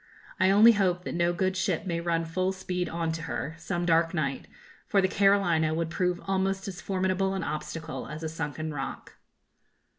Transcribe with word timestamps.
I 0.39 0.49
only 0.49 0.71
hope 0.71 1.03
that 1.05 1.13
no 1.13 1.31
good 1.31 1.55
ship 1.55 1.85
may 1.85 1.99
run 1.99 2.25
full 2.25 2.51
speed 2.53 2.89
on 2.89 3.11
to 3.11 3.21
her, 3.21 3.53
some 3.59 3.85
dark 3.85 4.15
night, 4.15 4.47
for 4.87 4.99
the 4.99 5.07
'Carolina' 5.07 5.75
would 5.75 5.91
prove 5.91 6.19
almost 6.25 6.67
as 6.67 6.81
formidable 6.81 7.35
an 7.35 7.43
obstacle 7.43 8.07
as 8.07 8.23
a 8.23 8.29
sunken 8.29 8.73
rock. 8.73 9.17